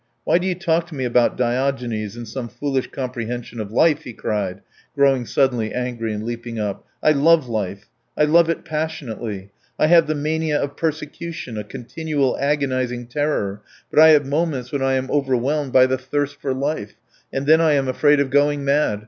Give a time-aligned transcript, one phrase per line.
[0.23, 4.13] "Why do you talk to me about Diogenes and some foolish comprehension of life?" he
[4.13, 4.61] cried,
[4.95, 6.83] growing suddenly angry and leaping up.
[7.03, 9.51] "I love life; I love it passionately.
[9.77, 13.61] I have the mania of persecution, a continual agonizing terror;
[13.91, 16.95] but I have moments when I am overwhelmed by the thirst for life,
[17.31, 18.99] and then I am afraid of going mad.